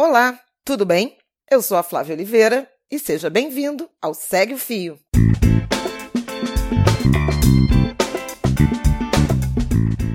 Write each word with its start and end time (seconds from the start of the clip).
Olá, 0.00 0.38
tudo 0.64 0.86
bem? 0.86 1.18
Eu 1.50 1.60
sou 1.60 1.76
a 1.76 1.82
Flávia 1.82 2.14
Oliveira 2.14 2.70
e 2.88 3.00
seja 3.00 3.28
bem-vindo 3.28 3.90
ao 4.00 4.14
Segue 4.14 4.54
o 4.54 4.56
Fio. 4.56 4.96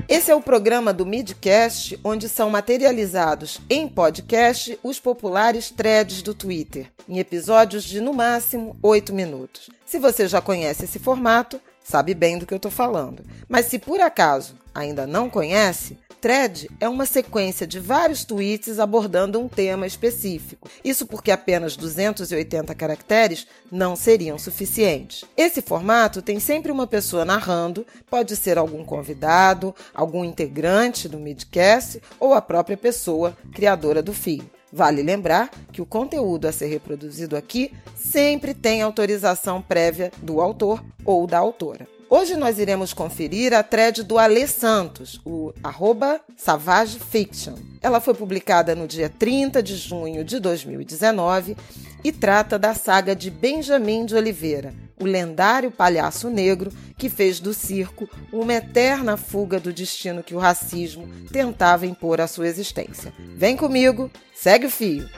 Esse 0.07 0.31
é 0.31 0.35
o 0.35 0.39
programa 0.39 0.93
do 0.93 1.05
Midcast, 1.05 1.99
onde 2.01 2.29
são 2.29 2.49
materializados 2.49 3.59
em 3.69 3.85
podcast 3.85 4.79
os 4.81 5.01
populares 5.01 5.69
threads 5.69 6.21
do 6.21 6.33
Twitter, 6.33 6.89
em 7.05 7.19
episódios 7.19 7.83
de 7.83 7.99
no 7.99 8.13
máximo 8.13 8.77
8 8.81 9.13
minutos. 9.13 9.69
Se 9.85 9.99
você 9.99 10.29
já 10.29 10.39
conhece 10.39 10.85
esse 10.85 10.97
formato, 10.97 11.59
sabe 11.83 12.13
bem 12.13 12.37
do 12.37 12.45
que 12.45 12.53
eu 12.53 12.55
estou 12.55 12.71
falando. 12.71 13.25
Mas 13.49 13.65
se 13.65 13.77
por 13.77 13.99
acaso 13.99 14.57
ainda 14.73 15.05
não 15.05 15.29
conhece, 15.29 15.97
thread 16.23 16.69
é 16.79 16.87
uma 16.87 17.05
sequência 17.05 17.67
de 17.67 17.81
vários 17.81 18.23
tweets 18.23 18.79
abordando 18.79 19.41
um 19.41 19.49
tema 19.49 19.85
específico. 19.85 20.69
Isso 20.81 21.05
porque 21.05 21.29
apenas 21.29 21.75
280 21.75 22.73
caracteres 22.73 23.45
não 23.69 23.93
seriam 23.93 24.39
suficientes. 24.39 25.25
Esse 25.35 25.61
formato 25.61 26.21
tem 26.21 26.39
sempre 26.39 26.71
uma 26.71 26.87
pessoa 26.87 27.25
narrando, 27.25 27.85
pode 28.09 28.37
ser 28.37 28.57
algum 28.57 28.85
convidado, 28.85 29.75
algum 29.93 30.23
integrante 30.23 31.09
do 31.09 31.19
Midcast 31.19 32.01
ou 32.17 32.33
a 32.33 32.41
própria 32.41 32.77
pessoa 32.77 33.35
criadora 33.53 34.01
do 34.01 34.13
fio. 34.13 34.49
Vale 34.71 35.03
lembrar 35.03 35.51
que 35.73 35.81
o 35.81 35.85
conteúdo 35.85 36.47
a 36.47 36.53
ser 36.53 36.67
reproduzido 36.67 37.35
aqui 37.35 37.73
sempre 37.97 38.53
tem 38.53 38.81
autorização 38.81 39.61
prévia 39.61 40.09
do 40.21 40.39
autor 40.39 40.81
ou 41.03 41.27
da 41.27 41.37
autora. 41.37 41.92
Hoje 42.15 42.37
nós 42.37 42.59
iremos 42.59 42.93
conferir 42.93 43.55
a 43.55 43.63
thread 43.63 44.03
do 44.03 44.19
Alê 44.19 44.45
Santos, 44.45 45.19
o 45.25 45.51
arroba 45.63 46.21
Savage 46.37 46.99
Fiction. 46.99 47.55
Ela 47.81 47.99
foi 47.99 48.13
publicada 48.13 48.75
no 48.75 48.87
dia 48.87 49.09
30 49.09 49.63
de 49.63 49.75
junho 49.75 50.23
de 50.23 50.39
2019 50.39 51.57
e 52.03 52.11
trata 52.11 52.59
da 52.59 52.75
saga 52.75 53.15
de 53.15 53.31
Benjamin 53.31 54.05
de 54.05 54.13
Oliveira, 54.13 54.75
o 55.01 55.05
lendário 55.05 55.71
palhaço 55.71 56.29
negro 56.29 56.71
que 56.99 57.09
fez 57.09 57.39
do 57.39 57.51
circo 57.51 58.07
uma 58.31 58.53
eterna 58.53 59.17
fuga 59.17 59.59
do 59.59 59.73
destino 59.73 60.21
que 60.21 60.35
o 60.35 60.39
racismo 60.39 61.09
tentava 61.31 61.87
impor 61.87 62.21
à 62.21 62.27
sua 62.27 62.47
existência. 62.47 63.11
Vem 63.35 63.57
comigo, 63.57 64.11
segue 64.35 64.67
o 64.67 64.69
fio. 64.69 65.09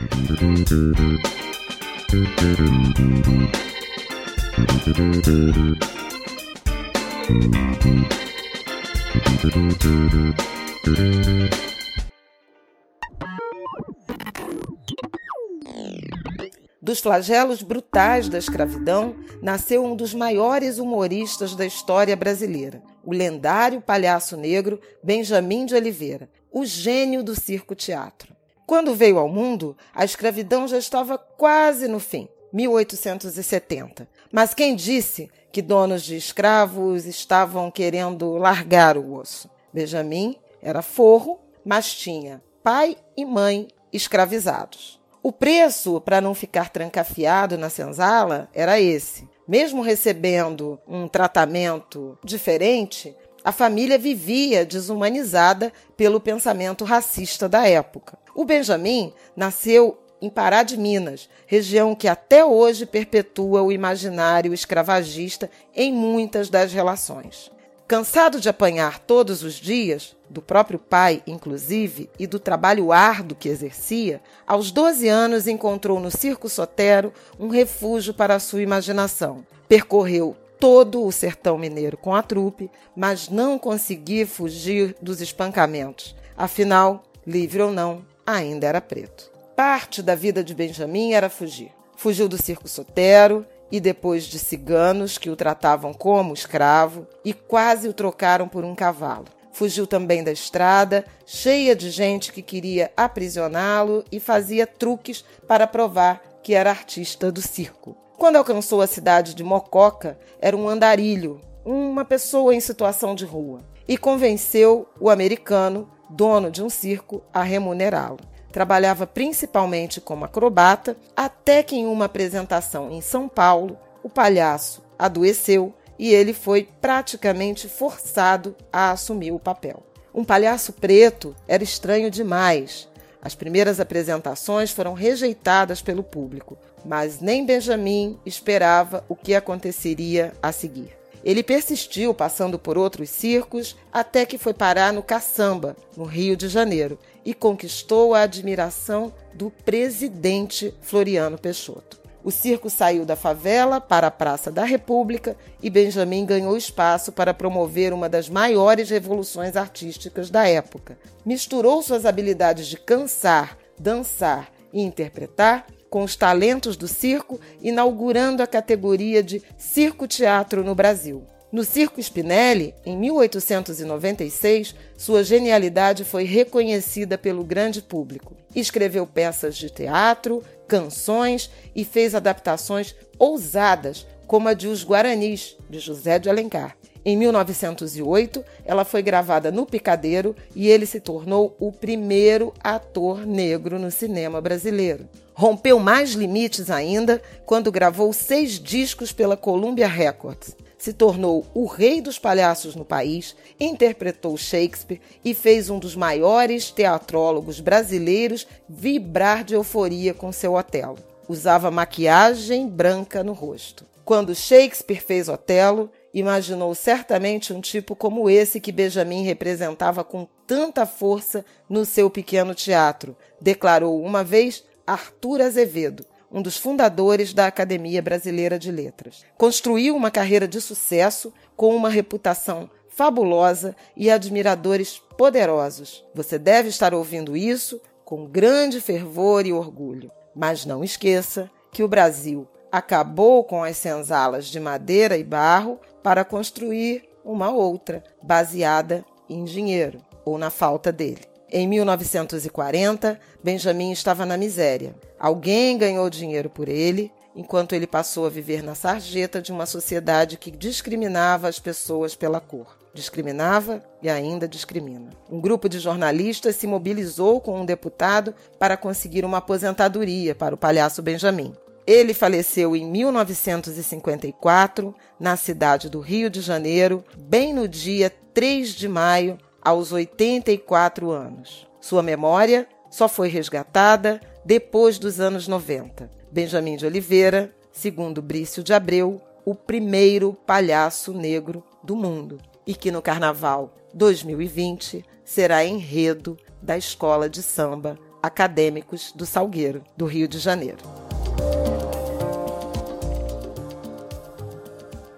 Dos 16.80 17.00
flagelos 17.00 17.64
brutais 17.64 18.30
da 18.30 18.38
escravidão 18.38 19.16
nasceu 19.42 19.84
um 19.84 19.96
dos 19.96 20.14
maiores 20.14 20.78
humoristas 20.78 21.56
da 21.56 21.66
história 21.66 22.16
brasileira, 22.16 22.84
o 23.04 23.12
lendário 23.12 23.82
palhaço 23.82 24.38
negro 24.38 24.80
Benjamin 25.04 25.66
de 25.66 25.74
Oliveira, 25.74 26.30
o 26.52 26.64
gênio 26.64 27.24
do 27.24 27.34
circo-teatro. 27.34 28.36
Quando 28.68 28.94
veio 28.94 29.18
ao 29.18 29.28
mundo, 29.28 29.76
a 29.96 30.06
escravidão 30.06 30.68
já 30.68 30.78
estava 30.78 31.18
quase 31.18 31.88
no 31.88 32.00
fim, 32.00 32.30
1870. 32.56 34.08
Mas 34.32 34.54
quem 34.54 34.76
disse 34.76 35.30
que 35.52 35.62
donos 35.62 36.04
de 36.04 36.16
escravos 36.16 37.06
estavam 37.06 37.70
querendo 37.70 38.38
largar 38.38 38.98
o 38.98 39.14
osso. 39.16 39.50
Benjamin 39.74 40.38
era 40.62 40.82
forro, 40.82 41.40
mas 41.66 41.94
tinha 41.94 42.42
pai 42.64 42.98
e 43.16 43.26
mãe 43.26 43.68
escravizados. 43.92 45.00
O 45.22 45.32
preço 45.32 46.00
para 46.00 46.22
não 46.22 46.34
ficar 46.34 46.70
trancafiado 46.70 47.58
na 47.58 47.70
senzala 47.70 48.50
era 48.54 48.80
esse. 48.80 49.28
Mesmo 49.48 49.82
recebendo 49.82 50.80
um 50.88 51.08
tratamento 51.08 52.18
diferente, 52.24 53.16
a 53.44 53.52
família 53.52 53.98
vivia 53.98 54.66
desumanizada 54.66 55.74
pelo 55.98 56.22
pensamento 56.22 56.86
racista 56.86 57.50
da 57.50 57.68
época. 57.68 58.18
O 58.34 58.46
Benjamin 58.46 59.14
nasceu 59.36 59.98
em 60.22 60.30
Pará 60.30 60.64
de 60.64 60.78
Minas, 60.78 61.30
região 61.46 61.96
que 61.96 62.08
até 62.08 62.44
hoje 62.44 62.86
perpetua 62.86 63.62
o 63.62 63.72
imaginário 63.72 64.54
escravagista 64.54 65.50
em 65.76 65.92
muitas 65.92 66.50
das 66.50 66.74
relações. 66.74 67.52
Cansado 67.88 68.40
de 68.40 68.50
apanhar 68.50 68.98
todos 68.98 69.44
os 69.44 69.54
dias, 69.54 70.16
do 70.28 70.42
próprio 70.42 70.80
pai, 70.80 71.22
inclusive, 71.28 72.10
e 72.18 72.26
do 72.26 72.40
trabalho 72.40 72.92
árduo 72.92 73.38
que 73.38 73.48
exercia, 73.48 74.22
aos 74.48 74.72
12 74.72 75.08
anos 75.08 75.48
encontrou 75.48 76.00
no 76.00 76.10
Circo 76.10 76.50
Sotero 76.50 77.14
um 77.40 77.48
refúgio 77.48 78.12
para 78.12 78.34
a 78.34 78.40
sua 78.40 78.64
imaginação. 78.64 79.46
Percorreu 79.70 80.36
todo 80.60 81.06
o 81.06 81.12
sertão 81.12 81.60
mineiro 81.60 81.96
com 81.96 82.16
a 82.16 82.24
trupe, 82.24 82.72
mas 82.96 83.30
não 83.30 83.60
conseguia 83.60 84.26
fugir 84.26 84.96
dos 85.00 85.22
espancamentos. 85.22 86.16
Afinal, 86.36 87.04
livre 87.26 87.62
ou 87.62 87.72
não, 87.72 88.04
ainda 88.26 88.66
era 88.66 88.82
preto. 88.82 89.35
Parte 89.56 90.04
da 90.04 90.16
vida 90.16 90.44
de 90.44 90.54
Benjamin 90.54 91.14
era 91.14 91.30
fugir. 91.30 91.72
Fugiu 91.96 92.28
do 92.28 92.38
circo 92.38 92.68
Sotero 92.68 93.46
e 93.72 93.80
depois 93.80 94.26
de 94.26 94.38
ciganos 94.38 95.18
que 95.18 95.30
o 95.30 95.36
tratavam 95.36 95.94
como 95.94 96.34
escravo 96.34 97.08
e 97.24 97.32
quase 97.32 97.88
o 97.88 97.94
trocaram 97.94 98.50
por 98.50 98.66
um 98.66 98.76
cavalo. 98.76 99.28
Fugiu 99.54 99.88
também 99.88 100.26
da 100.26 100.32
estrada, 100.34 101.06
cheia 101.26 101.74
de 101.74 101.90
gente 101.90 102.34
que 102.34 102.42
queria 102.42 102.92
aprisioná-lo 102.98 104.04
e 104.12 104.20
fazia 104.20 104.68
truques 104.68 105.24
para 105.48 105.66
provar 105.66 106.22
que 106.44 106.54
era 106.54 106.70
artista 106.70 107.32
do 107.32 107.42
circo. 107.42 107.96
Quando 108.18 108.36
alcançou 108.36 108.82
a 108.82 108.88
cidade 108.88 109.34
de 109.34 109.44
Mococa, 109.44 110.20
era 110.42 110.58
um 110.58 110.68
andarilho, 110.68 111.40
uma 111.64 112.04
pessoa 112.04 112.54
em 112.54 112.60
situação 112.60 113.16
de 113.16 113.24
rua, 113.24 113.62
e 113.88 113.98
convenceu 113.98 114.86
o 115.00 115.10
americano, 115.10 115.90
dono 116.10 116.52
de 116.52 116.62
um 116.62 116.70
circo, 116.70 117.24
a 117.34 117.42
remunerá-lo. 117.42 118.20
Trabalhava 118.56 119.06
principalmente 119.06 120.00
como 120.00 120.24
acrobata, 120.24 120.96
até 121.14 121.62
que 121.62 121.76
em 121.76 121.86
uma 121.86 122.06
apresentação 122.06 122.90
em 122.90 123.02
São 123.02 123.28
Paulo, 123.28 123.78
o 124.02 124.08
palhaço 124.08 124.82
adoeceu 124.98 125.74
e 126.00 126.14
ele 126.14 126.32
foi 126.32 126.66
praticamente 126.80 127.68
forçado 127.68 128.56
a 128.72 128.92
assumir 128.92 129.34
o 129.34 129.40
papel. 129.40 129.84
Um 130.14 130.24
palhaço 130.24 130.72
preto 130.72 131.36
era 131.46 131.66
estranho 131.66 132.10
demais. 132.10 132.88
As 133.22 133.36
primeiras 133.36 133.82
apresentações 133.82 134.72
foram 134.72 134.94
rejeitadas 134.94 135.82
pelo 135.82 136.02
público, 136.02 136.58
mas 136.86 137.20
nem 137.20 137.46
Benjamin 137.46 138.18
esperava 138.26 139.04
o 139.10 139.18
que 139.18 139.36
aconteceria 139.36 140.32
a 140.42 140.54
seguir. 140.54 140.96
Ele 141.26 141.42
persistiu 141.42 142.14
passando 142.14 142.60
por 142.60 142.78
outros 142.78 143.10
circos 143.10 143.76
até 143.92 144.28
que 144.28 144.38
foi 144.38 144.54
parar 144.54 144.94
no 144.94 145.02
Caçamba, 145.02 145.76
no 145.98 146.04
Rio 146.04 146.38
de 146.38 146.48
Janeiro, 146.48 147.00
e 147.26 147.34
conquistou 147.34 148.14
a 148.14 148.22
admiração 148.22 149.12
do 149.34 149.50
presidente 149.50 150.72
Floriano 150.82 151.40
Peixoto. 151.40 152.00
O 152.24 152.32
circo 152.32 152.70
saiu 152.70 153.06
da 153.06 153.16
favela 153.16 153.82
para 153.82 154.08
a 154.08 154.12
Praça 154.12 154.52
da 154.52 154.64
República 154.64 155.36
e 155.62 155.70
Benjamin 155.70 156.26
ganhou 156.26 156.56
espaço 156.56 157.12
para 157.12 157.34
promover 157.34 157.92
uma 157.94 158.10
das 158.10 158.30
maiores 158.30 158.90
revoluções 158.90 159.56
artísticas 159.56 160.30
da 160.30 160.48
época. 160.48 160.98
Misturou 161.26 161.82
suas 161.82 162.06
habilidades 162.06 162.68
de 162.68 162.78
cansar, 162.78 163.58
dançar 163.80 164.52
e 164.74 164.82
interpretar 164.82 165.68
com 165.90 166.04
os 166.04 166.16
talentos 166.16 166.76
do 166.76 166.88
circo, 166.88 167.40
inaugurando 167.62 168.44
a 168.44 168.48
categoria 168.48 169.24
de 169.24 169.42
circo-teatro 169.58 170.64
no 170.64 170.76
Brasil. 170.76 171.26
No 171.52 171.64
Circo 171.64 172.02
Spinelli, 172.02 172.76
em 172.86 172.98
1896, 172.98 174.76
sua 174.98 175.24
genialidade 175.24 176.04
foi 176.04 176.26
reconhecida 176.26 177.18
pelo 177.18 177.46
grande 177.46 177.82
público. 177.82 178.36
Escreveu 178.54 179.08
peças 179.08 179.56
de 179.56 179.70
teatro, 179.70 180.44
canções 180.68 181.50
e 181.74 181.86
fez 181.86 182.14
adaptações 182.14 182.94
ousadas, 183.18 184.06
como 184.28 184.50
a 184.50 184.54
de 184.54 184.68
Os 184.68 184.84
Guaranis, 184.84 185.56
de 185.70 185.80
José 185.80 186.20
de 186.20 186.30
Alencar. 186.30 186.76
Em 187.08 187.16
1908, 187.16 188.44
ela 188.66 188.84
foi 188.84 189.04
gravada 189.04 189.52
no 189.52 189.64
Picadeiro 189.64 190.36
e 190.56 190.68
ele 190.68 190.88
se 190.88 191.00
tornou 191.00 191.56
o 191.60 191.72
primeiro 191.72 192.52
ator 192.64 193.28
negro 193.28 193.78
no 193.78 193.92
cinema 193.92 194.42
brasileiro. 194.42 195.08
Rompeu 195.36 195.78
mais 195.78 196.14
limites 196.14 196.72
ainda 196.72 197.22
quando 197.46 197.72
gravou 197.72 198.12
seis 198.12 198.60
discos 198.60 199.12
pela 199.12 199.38
Columbia 199.38 199.88
Records. 199.88 200.56
Se 200.80 200.94
tornou 200.94 201.46
o 201.54 201.68
rei 201.68 202.02
dos 202.02 202.18
palhaços 202.18 202.76
no 202.76 202.84
país, 202.84 203.36
interpretou 203.60 204.36
Shakespeare 204.36 205.02
e 205.24 205.36
fez 205.36 205.70
um 205.70 205.78
dos 205.78 205.96
maiores 205.96 206.72
teatrólogos 206.72 207.60
brasileiros 207.60 208.48
vibrar 208.68 209.44
de 209.44 209.54
euforia 209.54 210.14
com 210.14 210.32
seu 210.32 210.56
Otelo. 210.56 210.98
Usava 211.30 211.70
maquiagem 211.70 212.68
branca 212.68 213.24
no 213.24 213.34
rosto. 213.34 213.86
Quando 214.04 214.36
Shakespeare 214.36 215.02
fez 215.02 215.28
Otelo, 215.28 215.90
imaginou 216.16 216.74
certamente 216.74 217.52
um 217.52 217.60
tipo 217.60 217.94
como 217.94 218.30
esse 218.30 218.62
que 218.62 218.72
Benjamin 218.72 219.24
representava 219.24 220.02
com 220.02 220.26
tanta 220.48 220.86
força 220.86 221.44
no 221.70 221.84
seu 221.84 222.10
pequeno 222.10 222.56
teatro, 222.56 223.18
declarou 223.42 224.02
uma 224.02 224.24
vez 224.24 224.64
Arthur 224.88 225.42
Azevedo, 225.42 226.06
um 226.32 226.42
dos 226.42 226.56
fundadores 226.56 227.34
da 227.34 227.48
Academia 227.48 228.02
Brasileira 228.02 228.58
de 228.58 228.72
Letras. 228.72 229.26
Construiu 229.38 229.94
uma 229.94 230.10
carreira 230.10 230.48
de 230.48 230.62
sucesso 230.62 231.34
com 231.54 231.76
uma 231.76 231.90
reputação 231.90 232.70
fabulosa 232.88 233.76
e 233.96 234.10
admiradores 234.10 235.02
poderosos. 235.18 236.06
Você 236.14 236.40
deve 236.40 236.70
estar 236.70 236.94
ouvindo 236.94 237.36
isso 237.36 237.82
com 238.06 238.26
grande 238.26 238.80
fervor 238.80 239.46
e 239.46 239.52
orgulho. 239.52 240.10
Mas 240.34 240.66
não 240.66 240.82
esqueça 240.82 241.52
que 241.74 241.84
o 241.84 241.90
Brasil 241.90 242.48
acabou 242.72 243.44
com 243.44 243.64
as 243.64 243.76
senzalas 243.76 244.46
de 244.46 244.60
madeira 244.62 245.18
e 245.18 245.24
barro 245.24 245.80
para 246.06 246.24
construir 246.24 247.10
uma 247.24 247.50
outra, 247.50 248.04
baseada 248.22 249.04
em 249.28 249.44
dinheiro 249.44 250.00
ou 250.24 250.38
na 250.38 250.52
falta 250.52 250.92
dele. 250.92 251.22
Em 251.52 251.68
1940, 251.68 253.20
Benjamin 253.44 253.92
estava 253.92 254.24
na 254.24 254.38
miséria. 254.38 254.94
Alguém 255.20 255.76
ganhou 255.80 256.08
dinheiro 256.08 256.48
por 256.48 256.70
ele, 256.70 257.12
enquanto 257.36 257.74
ele 257.74 257.88
passou 257.88 258.28
a 258.28 258.30
viver 258.30 258.62
na 258.62 258.76
sarjeta 258.76 259.42
de 259.42 259.52
uma 259.52 259.66
sociedade 259.66 260.38
que 260.38 260.52
discriminava 260.52 261.48
as 261.48 261.58
pessoas 261.58 262.14
pela 262.14 262.40
cor. 262.40 262.78
Discriminava 262.94 263.84
e 264.00 264.08
ainda 264.08 264.48
discrimina. 264.48 265.10
Um 265.28 265.42
grupo 265.42 265.68
de 265.68 265.80
jornalistas 265.80 266.56
se 266.56 266.68
mobilizou 266.68 267.42
com 267.42 267.60
um 267.60 267.66
deputado 267.66 268.36
para 268.60 268.78
conseguir 268.78 269.26
uma 269.26 269.40
aposentadoria 269.40 270.36
para 270.36 270.54
o 270.54 270.58
palhaço 270.58 271.02
Benjamin. 271.02 271.56
Ele 271.88 272.16
faleceu 272.16 272.76
em 272.76 272.90
1954, 272.90 274.96
na 275.20 275.38
cidade 275.38 275.88
do 275.88 276.00
Rio 276.00 276.32
de 276.32 276.42
Janeiro, 276.42 277.06
bem 277.16 277.54
no 277.54 277.68
dia 277.68 278.12
3 278.34 278.70
de 278.70 278.90
maio, 278.90 279.38
aos 279.62 279.92
84 279.92 281.12
anos. 281.12 281.68
Sua 281.80 282.02
memória 282.02 282.68
só 282.90 283.08
foi 283.08 283.30
resgatada 283.30 284.20
depois 284.44 284.98
dos 284.98 285.20
anos 285.20 285.48
90. 285.48 286.10
Benjamin 286.32 286.76
de 286.76 286.88
Oliveira, 286.88 287.54
segundo 287.72 288.22
Brício 288.22 288.64
de 288.64 288.74
Abreu, 288.74 289.22
o 289.44 289.54
primeiro 289.54 290.34
palhaço 290.46 291.14
negro 291.14 291.64
do 291.84 291.96
mundo, 291.96 292.40
e 292.66 292.74
que 292.74 292.92
no 292.92 293.02
Carnaval 293.02 293.76
2020 293.94 295.06
será 295.24 295.64
enredo 295.64 296.36
da 296.62 296.78
Escola 296.78 297.30
de 297.30 297.44
Samba 297.44 298.00
Acadêmicos 298.24 299.12
do 299.12 299.26
Salgueiro, 299.26 299.84
do 299.96 300.06
Rio 300.06 300.28
de 300.28 300.40
Janeiro. 300.40 301.05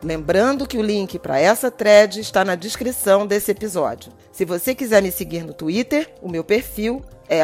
Lembrando 0.07 0.65
que 0.65 0.77
o 0.77 0.81
link 0.81 1.19
para 1.19 1.37
essa 1.37 1.69
thread 1.69 2.21
está 2.21 2.45
na 2.45 2.55
descrição 2.55 3.27
desse 3.27 3.51
episódio. 3.51 4.09
Se 4.31 4.45
você 4.45 4.73
quiser 4.73 5.03
me 5.03 5.11
seguir 5.11 5.43
no 5.43 5.53
Twitter, 5.53 6.09
o 6.21 6.29
meu 6.29 6.45
perfil 6.45 7.01
é 7.27 7.41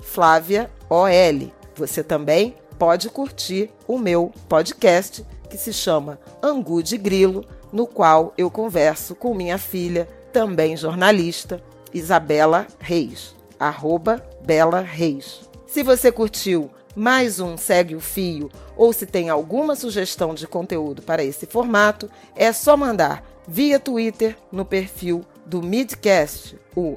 FláviaOL. 0.00 1.52
Você 1.76 2.02
também 2.02 2.56
pode 2.76 3.08
curtir 3.08 3.70
o 3.86 4.00
meu 4.00 4.32
podcast 4.48 5.24
que 5.48 5.56
se 5.56 5.72
chama 5.72 6.18
Angu 6.42 6.82
de 6.82 6.98
Grilo, 6.98 7.44
no 7.72 7.86
qual 7.86 8.34
eu 8.36 8.50
converso 8.50 9.14
com 9.14 9.32
minha 9.32 9.56
filha, 9.56 10.08
também 10.32 10.76
jornalista, 10.76 11.62
Isabela 11.94 12.66
Reis, 12.80 13.32
arroba 13.60 14.20
Bela 14.44 14.80
Reis. 14.80 15.48
Se 15.68 15.84
você 15.84 16.10
curtiu 16.10 16.68
mais 16.96 17.38
um 17.38 17.56
Segue 17.56 17.94
o 17.94 18.00
Fio 18.00 18.50
ou 18.76 18.92
se 18.92 19.06
tem 19.06 19.30
alguma 19.30 19.74
sugestão 19.74 20.34
de 20.34 20.46
conteúdo 20.46 21.02
para 21.02 21.24
esse 21.24 21.46
formato, 21.46 22.10
é 22.34 22.52
só 22.52 22.76
mandar 22.76 23.24
via 23.48 23.80
Twitter 23.80 24.36
no 24.52 24.64
perfil 24.64 25.24
do 25.44 25.62
Midcast, 25.62 26.58
o 26.74 26.96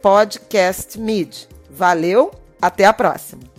podcastmid. 0.00 1.48
Valeu, 1.70 2.32
até 2.60 2.84
a 2.84 2.92
próxima! 2.92 3.51